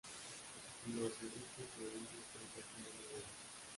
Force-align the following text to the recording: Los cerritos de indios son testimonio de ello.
Los 0.87 1.13
cerritos 1.13 1.77
de 1.77 1.83
indios 1.85 2.25
son 2.33 2.41
testimonio 2.55 3.07
de 3.13 3.17
ello. 3.19 3.27